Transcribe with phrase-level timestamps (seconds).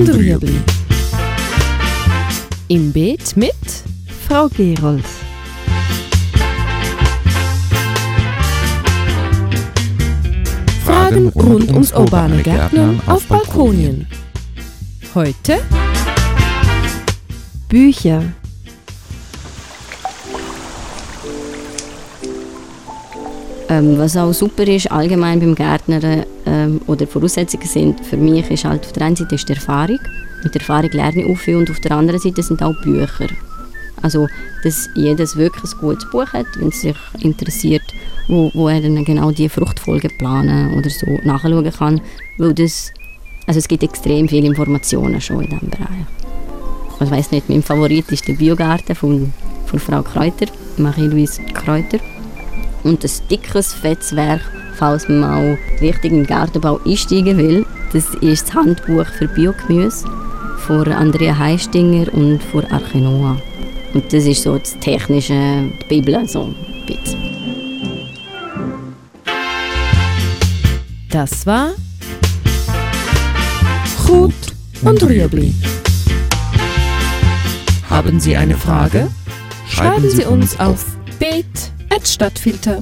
[0.00, 0.54] und Rüebli.
[2.68, 3.50] Im Beet mit
[4.26, 5.04] Frau Gerold.
[10.84, 14.06] Fragen rund ums urbane Gärtnern auf Balkonien.
[15.14, 15.58] Heute
[17.68, 18.22] Bücher.
[23.68, 28.64] Ähm, was auch super ist allgemein beim Gärtnern, ähm, oder Voraussetzungen sind für mich ist
[28.64, 29.98] halt auf der einen Seite ist die Erfahrung.
[30.42, 33.28] Mit der Erfahrung lerne ich auch viel und auf der anderen Seite sind auch Bücher.
[34.02, 34.26] Also,
[34.64, 37.82] dass jedes wirklich ein gutes Buch hat, wenn es sich interessiert,
[38.28, 42.00] wo, wo er dann genau die Fruchtfolge planen oder so nachschauen kann.
[42.38, 42.90] Weil das,
[43.46, 47.00] also es gibt extrem viele Informationen schon in diesem Bereich.
[47.02, 49.32] Ich weiß nicht, mein Favorit ist der Biogarten von,
[49.66, 50.46] von Frau Kräuter,
[50.78, 51.98] Marie-Louise Kräuter.
[52.82, 54.40] Und das dickes, Fetzwerk
[54.80, 57.66] falls man mal richtig in den Gartenbau einsteigen will.
[57.92, 60.08] Das ist das Handbuch für Biogemüse
[60.66, 63.36] von Andrea Heistinger und von Archinoa.
[63.92, 66.54] Und das ist so das technische Bibel, so ein
[71.10, 71.72] Das war
[74.06, 74.32] Gut
[74.82, 75.52] und Rüebli.
[77.90, 79.08] Haben Sie eine Frage?
[79.68, 80.86] Schreiben Sie uns auf
[81.18, 82.78] bet.stadtfilter.ch.